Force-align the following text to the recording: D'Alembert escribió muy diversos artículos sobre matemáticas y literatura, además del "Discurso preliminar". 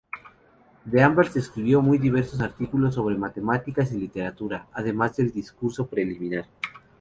D'Alembert 0.87 1.35
escribió 1.35 1.79
muy 1.79 1.99
diversos 1.99 2.41
artículos 2.41 2.95
sobre 2.95 3.15
matemáticas 3.19 3.91
y 3.91 3.99
literatura, 3.99 4.65
además 4.73 5.15
del 5.17 5.31
"Discurso 5.31 5.85
preliminar". 5.85 6.47